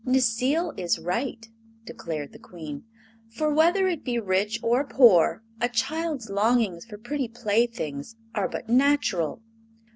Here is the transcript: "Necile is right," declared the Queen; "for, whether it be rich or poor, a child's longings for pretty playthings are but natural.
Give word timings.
"Necile 0.03 0.73
is 0.79 0.97
right," 0.97 1.47
declared 1.85 2.33
the 2.33 2.39
Queen; 2.39 2.85
"for, 3.29 3.53
whether 3.53 3.87
it 3.87 4.03
be 4.03 4.17
rich 4.19 4.59
or 4.63 4.83
poor, 4.83 5.43
a 5.61 5.69
child's 5.69 6.27
longings 6.27 6.85
for 6.87 6.97
pretty 6.97 7.27
playthings 7.27 8.15
are 8.33 8.49
but 8.49 8.67
natural. 8.67 9.43